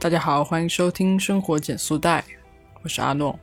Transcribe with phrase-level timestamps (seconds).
[0.00, 2.20] 大家好，欢迎收听《生活减速带》，
[2.84, 3.36] 我是阿诺。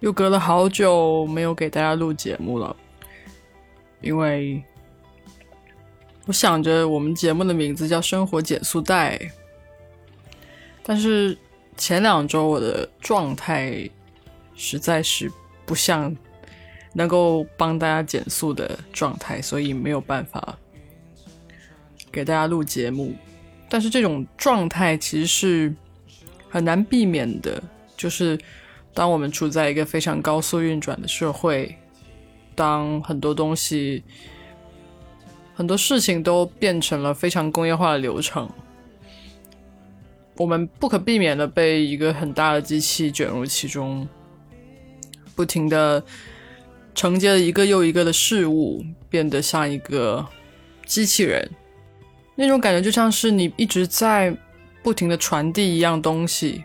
[0.00, 2.74] 又隔了好久没有给大家录节目了，
[4.00, 4.60] 因为
[6.24, 9.16] 我想着我们节目的名字叫《生活减速带》，
[10.82, 11.38] 但是
[11.76, 13.88] 前两周我的状态
[14.56, 15.30] 实在是
[15.64, 16.14] 不像
[16.92, 20.58] 能够帮大家减速的状态，所以没有办法
[22.10, 23.14] 给大家录节目。
[23.68, 25.74] 但是这种状态其实是
[26.48, 27.62] 很难避免的，
[27.96, 28.38] 就是
[28.94, 31.76] 当我们处在一个非常高速运转的社会，
[32.54, 34.02] 当很多东西、
[35.54, 38.48] 很多事情都变成了非常工业化的流程，
[40.36, 44.08] 我们不可避免的被一个很大的机器卷入其中，
[45.34, 46.02] 不停的
[46.94, 50.24] 承接了一个又一个的事物，变得像一个
[50.86, 51.50] 机器人。
[52.36, 54.36] 那种感觉就像是你一直在
[54.82, 56.62] 不停的传递一样东西，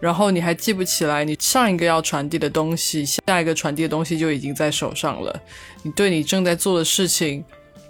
[0.00, 5.42] 然后你还记不起来你上一个要传递的东西，下一个传递的东西就已经在手上了。
[5.82, 7.44] 你对你正在做的事情，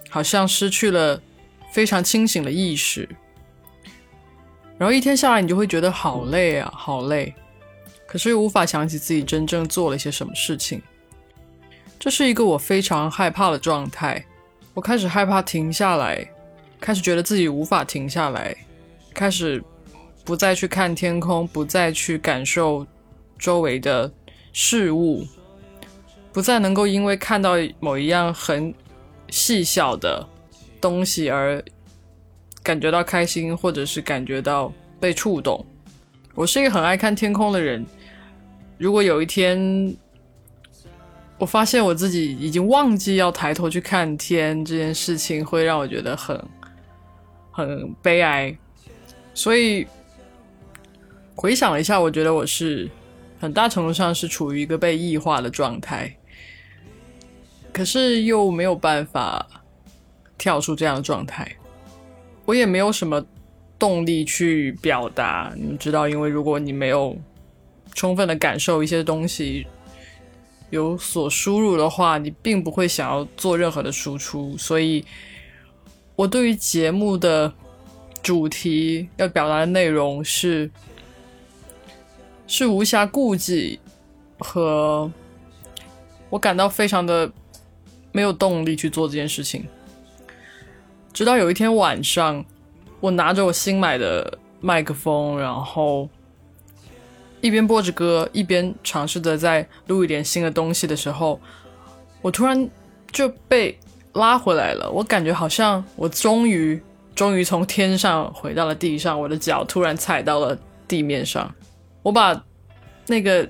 [0.09, 1.21] 好像失去了
[1.71, 3.09] 非常清醒的意识，
[4.79, 7.35] 然后一天下来，你就会觉得好累啊，好累，
[8.07, 10.81] 可是又无法想起自己真正做了些什么事情。
[11.99, 14.25] 这是一个我非常害怕的状态，
[14.73, 16.27] 我开始害怕停下来。
[16.87, 18.57] 开始觉得自己无法停下来，
[19.13, 19.61] 开始
[20.25, 22.87] 不再去看天空，不再去感受
[23.37, 24.09] 周围的
[24.53, 25.27] 事物，
[26.33, 28.73] 不再能够因为看到某一样很
[29.31, 30.25] 细小的
[30.81, 31.61] 东西而
[32.63, 35.67] 感觉到开心，或者是感觉到被触动。
[36.37, 37.85] 我是一个很爱看天空的人。
[38.79, 39.93] 如果有一天
[41.37, 46.41] 我发现我自己已经忘记要抬头去看天这件事情，会让我觉得很。
[47.57, 48.55] 很悲哀，
[49.33, 49.87] 所以
[51.35, 52.87] 回想了一下，我觉得我是
[53.41, 56.15] 很大程度上是处于一个被异化的状态，
[57.73, 59.47] 可是又没有办法
[60.37, 61.51] 跳出这样的状态，
[62.45, 63.25] 我也没有什么
[63.79, 65.51] 动力去表达。
[65.57, 67.17] 你们知道，因为如果你没有
[67.95, 69.67] 充分的感受一些东西，
[70.69, 75.03] 有所输入的话，你并不会想要做任何的输出，所以。
[76.17, 77.53] 我对于节目的
[78.23, 80.71] 主题要表达的内容是
[82.47, 83.79] 是无暇顾及，
[84.39, 85.13] 和
[86.31, 87.31] 我感到非常的
[88.13, 89.67] 没有动力去做这件事情。
[91.13, 92.43] 直到有一天晚上，
[92.99, 96.09] 我拿着我新买的麦克风，然后
[97.43, 101.39] 一边播着歌，一边尝试着在录一点新的东西的时候，
[102.23, 102.67] 我突然
[103.13, 103.79] 就被。
[104.17, 106.81] 拉回来了，我感觉好像我终于
[107.15, 111.55] 终于从天上回到了地上，我的脚突然踩到了地面上。
[112.03, 112.45] 我把
[113.07, 113.49] 那个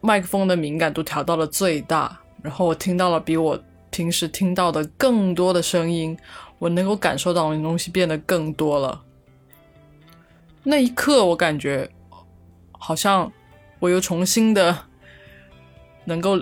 [0.00, 3.58] 麦克风的敏感度调到了最大，然后我听到了比我
[3.90, 6.16] 平时听到的更多的声音，
[6.58, 9.02] 我能够感受到的东西变得更多了。
[10.62, 11.88] 那一刻，我感觉
[12.72, 13.32] 好像
[13.80, 14.76] 我又重新的
[16.04, 16.40] 能够。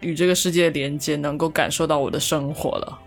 [0.00, 2.98] 与这个世界连接，能够感受到我的生活了。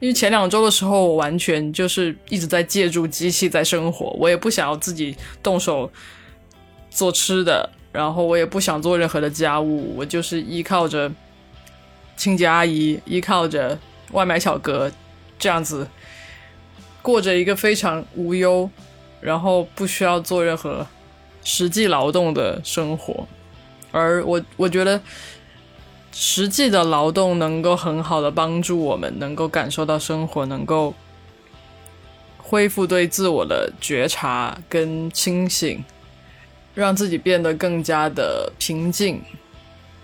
[0.00, 5.88] 因为前两周的时候，我完全就是一直在借助机器在生活，我也不想要自己动手
[6.90, 11.12] 做吃的，然后我也不想做任何的家务，我就是依靠着
[12.16, 13.78] 清洁阿姨，依靠着
[14.10, 14.90] 外卖小哥，
[15.38, 15.86] 这样子
[17.00, 18.68] 过着一个非常无忧，
[19.20, 20.84] 然后不需要做任何
[21.44, 23.28] 实际劳动的生活。
[23.92, 25.00] 而我，我觉得。
[26.12, 30.94] 实际的劳动能够很好的帮助我们，能够感受到生活，能够
[32.38, 35.84] 恢复对自我的觉察跟清醒，
[36.74, 39.22] 让自己变得更加的平静。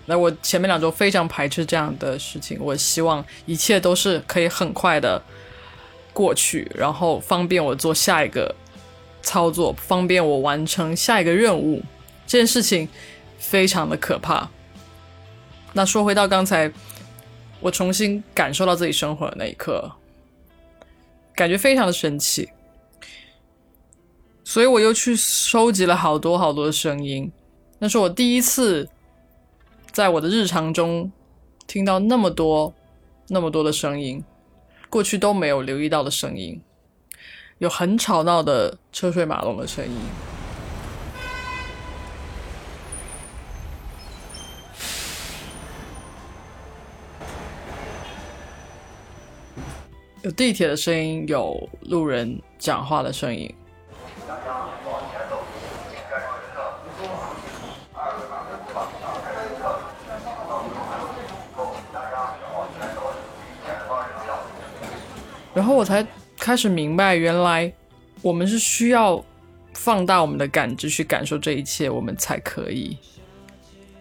[0.05, 5.21] 那我前面两周非常排斥这样的事情，我希望一切都是可以很快的
[6.13, 8.53] 过去，然后方便我做下一个
[9.23, 11.81] 操作，方便我完成下一个任务。
[12.27, 12.87] 这件事情
[13.39, 14.47] 非常的可怕。
[15.77, 16.71] 那说回到刚才，
[17.59, 19.91] 我重新感受到自己生活的那一刻，
[21.35, 22.49] 感觉非常的神奇，
[24.45, 27.29] 所以我又去收集了好多好多的声音。
[27.77, 28.87] 那是我第一次
[29.91, 31.11] 在我的日常中
[31.67, 32.73] 听到那么多、
[33.27, 34.23] 那么多的声音，
[34.89, 36.61] 过去都没有留意到的声音，
[37.57, 40.34] 有很吵闹的车水马龙的声音。
[50.25, 53.47] 有地铁的声音有路人讲话的声音。
[65.53, 66.05] 然后我才
[66.39, 67.71] 开始明白原来
[68.23, 69.23] 我们是需要
[69.75, 72.97] 放大我们的感知去感受这一切我们才可以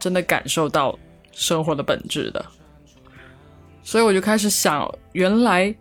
[0.00, 0.98] 真的感受到
[1.32, 2.42] 生活的本质的。
[3.82, 5.74] 所以我就开始想原来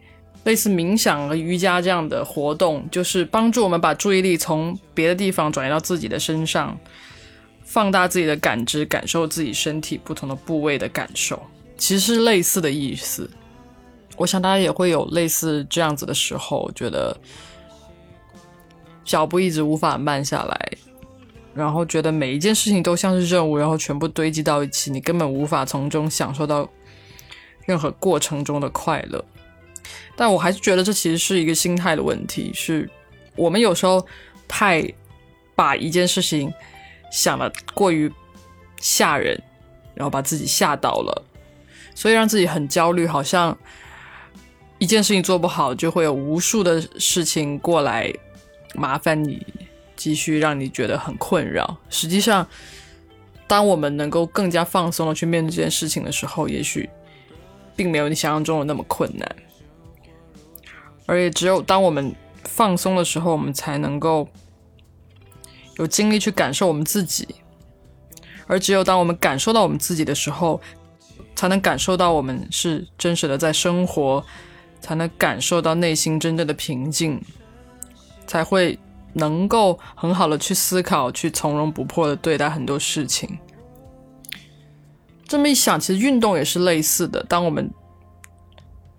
[0.43, 6.77] 类似冥想和瑜伽这样的活动，就是帮助我们把注意力从别的地方转移到自己的身上，
[7.63, 11.41] 放大自己的感知，感受自己身体不同的部位的感受。
[11.77, 13.29] 其实是类似的意思，
[14.17, 17.17] 我想大家也会有类似这样子的时候，觉得
[19.03, 20.71] 脚步一直无法慢下来，
[21.53, 26.69] 然后觉得每一件事情都像是任务，然后全部堆积到一起，你根本无法从中享受到
[27.65, 29.23] 任何过程中的快乐。
[30.15, 32.89] 但我还是觉得这其实是一个心态的问题，是
[33.35, 34.05] 我们有时候
[34.47, 34.83] 太
[35.55, 36.53] 把一件事情
[37.11, 38.11] 想的过于
[38.79, 39.41] 吓人，
[39.95, 41.23] 然后把自己吓到了。
[41.95, 43.55] 所以让自己很焦虑，好像
[44.79, 48.11] 一件事情做不好，就会有无数的事情过来
[48.73, 49.45] 麻烦你，
[49.95, 51.77] 继续让你觉得很困扰。
[51.89, 52.47] 实际上，
[53.47, 56.89] 当我们能够更加放松的去面对这件事情的时候，也许
[57.75, 59.35] 并没有你想象中的那么困难。
[61.05, 64.27] 而也只有当我们放松的时候，我们才能够
[65.77, 67.27] 有精力去感受我们自己。
[68.47, 70.59] 而只有当我们感受到我们自己的时候，
[71.35, 74.23] 才能感受到我们是真实的在生活，
[74.81, 77.21] 才能感受到内心真正的平静，
[78.27, 78.77] 才会
[79.13, 83.39] 能够很好的去思考，去从容不迫的对待很多事情。
[85.25, 87.23] 这么一想，其实运动也是类似的。
[87.23, 87.71] 当我们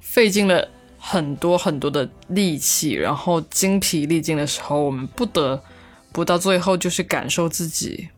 [0.00, 0.68] 费尽了
[1.06, 5.62] 很多很多的力气，然后精疲力尽的时候，我们不得
[6.10, 8.08] 不到最后就是感受自己，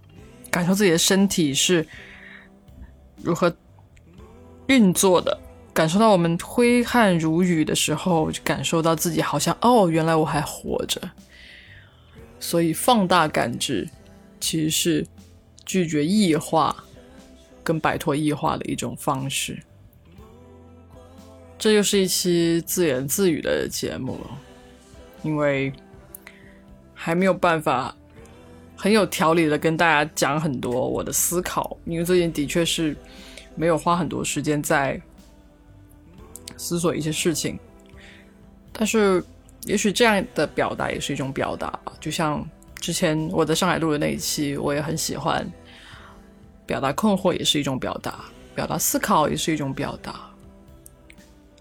[0.51, 1.87] 感受自己的身体是
[3.23, 3.53] 如何。
[4.69, 5.39] 运作的，
[5.73, 11.01] 感受到我们挥汗如雨的时候，就感受到自己好像哦，原来我还活着。
[12.41, 13.89] 所以放大感知，
[14.41, 15.07] 其实是
[15.65, 16.85] 拒绝异化
[17.63, 19.63] 跟摆脱异化的一种方式。
[21.67, 24.39] 这又是一期自言自语的节目了，
[25.25, 25.73] 因为
[26.95, 27.93] 还没有办法
[28.77, 32.97] 很有条理的跟大家讲很多我的思考，因为最近的确是。
[33.57, 35.01] 没有花很多时间在
[36.57, 37.59] 思索一些事情，
[38.71, 39.25] 但是
[39.63, 41.93] 也许这样的表达也是一种表达吧。
[41.99, 42.47] 就像
[42.77, 45.51] 之前我在上海录的那一期，我也很喜欢
[46.67, 48.13] 表达困惑，也是一种表达；
[48.55, 50.31] 表达思考也是一种表达。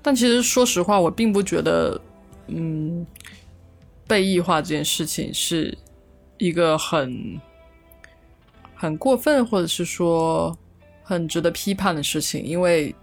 [0.06, 2.00] 但其实说实话，我并不觉得，
[2.46, 3.04] 嗯，
[4.06, 5.76] 被异化这件事情是
[6.38, 7.42] 一个很
[8.76, 10.56] 很过分，或者是说。
[11.08, 12.96] 很值得批判的事情，因为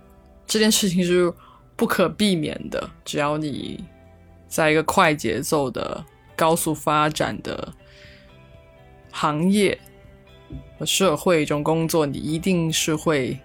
[0.44, 1.32] 这件事情是
[1.76, 2.90] 不可避免的。
[3.04, 3.78] 只要你
[4.48, 7.72] 在一个快节奏的、高速发展的
[9.12, 9.78] 行业
[10.76, 13.38] 和社会中工作，你一定是会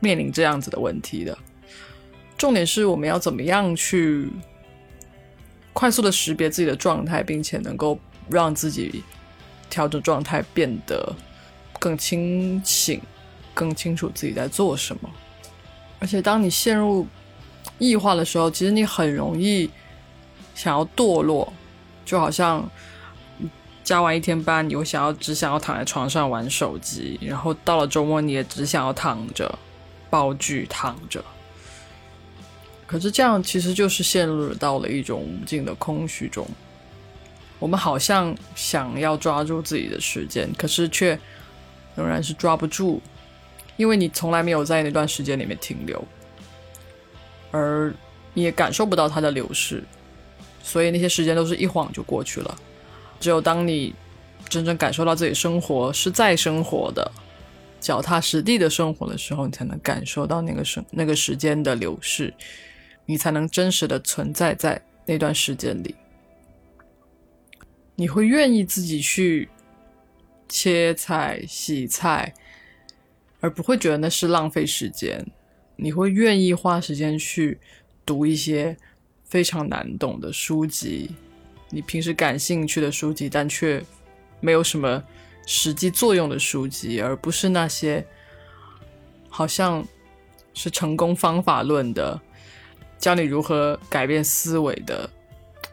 [0.00, 1.38] 面临这样子的问题的。
[2.38, 4.30] 重点是我们要怎么样去
[5.74, 7.98] 快速的识别自己的状态，并且能够
[8.30, 9.04] 让自己
[9.68, 11.14] 调整状态，变得
[11.78, 12.98] 更清醒。
[13.54, 15.10] 更清楚自己在做什么，
[15.98, 17.04] 而且当你陷入
[17.78, 19.68] 异化的时候，其实你很容易
[20.54, 21.52] 想要堕落，
[22.04, 22.70] 就好像
[23.82, 29.58] 加完一天班，你会想要只想要躺在床上玩手机，然后到了周末你也只想要躺着
[30.08, 31.24] 煲剧躺着。
[32.88, 36.44] 可是这样其实就是陷入到了一种无尽的空虚中。
[37.60, 41.16] 我们好像想要抓住自己的时间，可是却
[41.94, 43.00] 仍然是抓不住。
[43.76, 46.02] 因为你从来没有在那段时间里面停留，
[47.52, 47.94] 而
[48.34, 49.84] 你也感受不到它的流逝，
[50.64, 52.58] 所以那些时间都是一晃就过去了。
[53.20, 53.94] 只有当你
[54.48, 57.08] 真正感受到自己生活是在生活的、
[57.80, 62.34] 脚踏实地的生活的时候，你才能感受到那个时那个时间的流逝，
[63.08, 65.96] 你才能真实的存在在那段时间里。
[67.96, 69.48] 你会愿意自己去
[70.48, 72.32] 切菜、洗菜。
[73.40, 75.24] 而不会觉得那是浪费时间，
[75.76, 77.56] 你会愿意花时间去
[78.04, 78.76] 读一些
[79.26, 81.14] 非常难懂的书籍，
[81.70, 83.80] 你平时感兴趣的书籍，但却
[84.40, 85.00] 没有什么
[85.46, 88.04] 实际作用的书籍，而不是那些
[89.28, 89.86] 好像
[90.52, 92.20] 是成功方法论的，
[92.98, 95.08] 教你如何改变思维的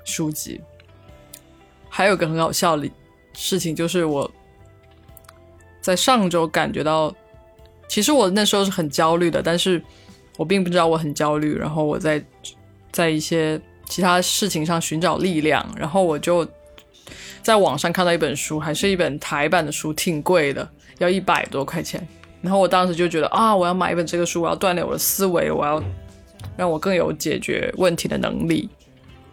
[0.03, 0.61] 书籍。
[1.89, 2.89] 还有个很好笑的
[3.33, 4.29] 事情，就是我
[5.81, 7.13] 在上周感觉到。
[7.87, 9.79] 其实我那时候是很焦虑的，但是
[10.37, 11.55] 我并不知道我很焦虑。
[11.55, 12.19] 然后我在
[12.91, 16.45] 在一些其他事情上寻找力量，然后我就
[17.43, 20.67] 在网上看到一本书，还是一本台版的书，挺贵的，
[20.97, 22.05] 要一百多块钱。
[22.41, 25.81] 然后我当时就觉得啊，我要买一本这个书，我要锻炼我的思维，我要
[26.57, 28.69] 让我更有解决问题的能力，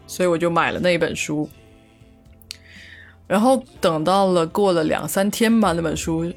[0.07, 1.49] 所以我就买了那一本书。
[3.27, 6.31] 然后等到了过了两三天吧，那本书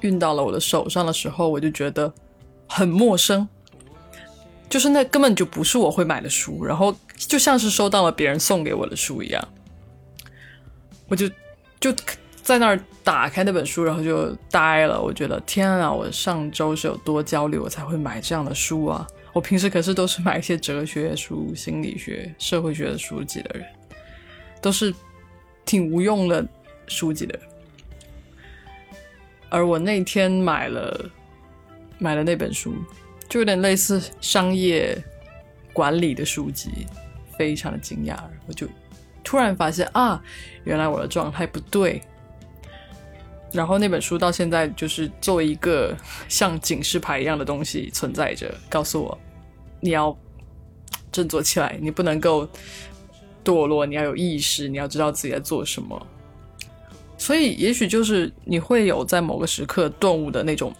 [0.00, 2.12] 运到了我的手上的时候，我就觉得
[2.68, 3.48] 很陌生。
[4.68, 9.48] 就是那根本就不是我会买的书，然后就像是收到了别人送给我的书一样，
[11.08, 11.26] 我就
[11.80, 11.90] 就
[12.42, 15.00] 在那儿打开那本书，然后就呆了。
[15.00, 19.06] 我觉得天啊，我上周是有多焦虑，我才会买这样的书啊！
[19.38, 23.64] 我平时可是都是买一些哲学书、心理学、社会学的书籍的人，
[24.60, 24.92] 都是
[25.64, 26.44] 挺无用的
[26.88, 27.38] 书籍的。
[29.48, 31.08] 而我那天买了
[31.98, 32.74] 买了那本书。
[33.28, 34.96] 就有点类似商业
[35.72, 36.86] 管理的书籍，
[37.36, 38.16] 非常的惊讶。
[38.46, 38.66] 我就
[39.22, 40.20] 突然发现啊，
[40.64, 42.00] 原来我的状态不对。
[43.52, 45.94] 然后那本书到现在就是作为一个
[46.26, 49.18] 像警示牌一样的东西存在着，告诉我
[49.80, 50.16] 你要
[51.10, 52.48] 振作起来，你不能够
[53.44, 56.06] 堕落，你要有意识，你要知道自己在做什么。
[57.16, 60.72] 所以也许就是你会有在某个时刻顿悟的那种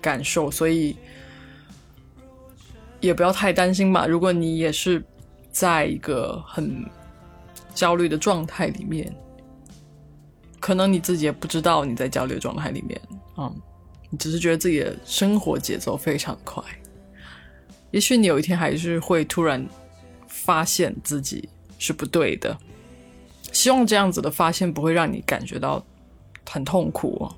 [0.00, 0.96] 感受，所以。
[2.98, 4.06] 也不要太担心吧。
[4.06, 5.04] 如果你也是
[5.52, 6.82] 在一个很
[7.74, 9.14] 焦虑的状态里面，
[10.58, 13.00] 可能你自己也不知道你在焦虑的状态里面
[13.36, 13.52] 啊，
[14.08, 16.64] 你只是觉得自己的生活节奏非常快。
[17.90, 19.66] 也许你有一天还是会突然
[20.28, 22.56] 发现自己是不对的。
[23.52, 25.84] 希望这样子的发现不会让你感觉到
[26.48, 27.34] 很痛苦哦。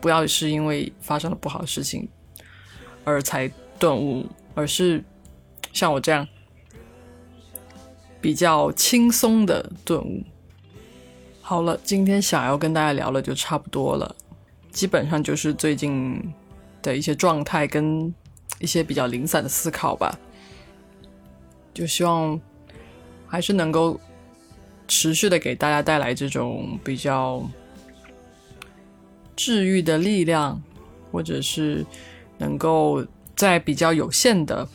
[0.00, 2.08] 不要是因为发生了不好的事情
[3.04, 4.26] 而才顿悟。
[4.54, 5.02] 而是
[5.72, 6.28] 像我这样
[8.20, 10.22] 比较轻松的顿悟。
[11.40, 14.14] 好了，今天想要跟大家聊的就差不多了，
[14.70, 16.22] 基本上就是最近
[16.82, 18.14] 的一些状态跟
[18.58, 20.18] 一些比较零散的思考吧。
[21.74, 22.40] 就希望
[23.26, 24.00] 还是能够
[24.86, 27.42] 持续的给大家带来这种比较
[29.34, 30.62] 治愈的力量，
[31.10, 31.84] 或者是
[32.38, 33.04] 能够。
[33.34, 34.68] 在比较有限的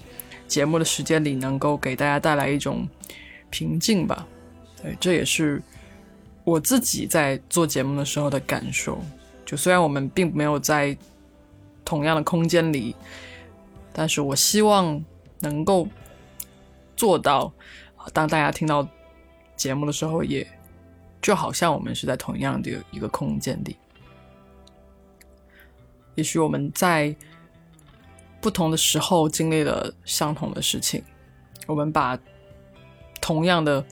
[0.48, 2.86] 节目的时间里，能够给大家带来一种
[3.50, 4.27] 平静吧。
[4.81, 5.62] 对，这也是
[6.43, 9.00] 我自己在做节目的时候的感受。
[9.46, 10.98] 就虽然我们并没有在
[11.86, 12.93] 同样的空间里，
[13.98, 15.04] 但是我希望
[15.39, 15.88] 能够
[16.96, 17.51] 做到，
[18.13, 18.88] 当大家听到
[19.56, 20.48] 节目的时候，也
[21.20, 23.75] 就好像我们是在同样的一个空间里。
[26.13, 27.16] 也许我们在。
[28.39, 31.04] 不同的时候经历了相同的事情，
[31.66, 32.18] 我们把
[33.20, 33.84] 同样的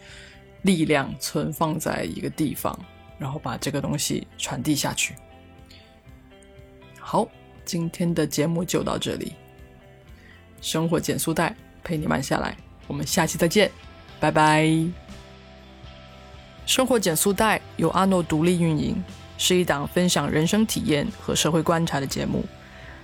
[0.62, 2.80] 力量存放在一个地方，
[3.18, 5.16] 然后把这个东西传递下去。
[7.00, 7.28] 好，
[7.66, 9.34] 今天的节目就到这里。
[10.62, 12.58] 生活减速带陪你慢下来，
[12.88, 13.72] 我们下期再见，
[14.20, 14.70] 拜拜。
[16.66, 19.04] 生活减速带由阿诺独立运营，
[19.38, 22.44] 是一档分享人生体验和社会观察的节目。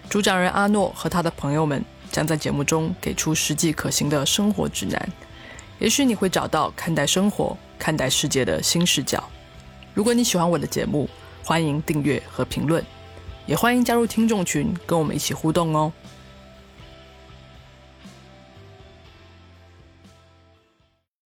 [0.09, 5.09] 主讲人阿诺和他的朋友们将在节目中给出实际可行的生活指南，
[5.77, 9.23] 也许你会找到看待生活、看待世界的新视角。
[9.93, 11.07] 如果你喜欢我的节目，
[11.43, 12.83] 欢迎订阅和评论，
[13.45, 15.93] 也欢迎加入听众群跟我们一起互动哦。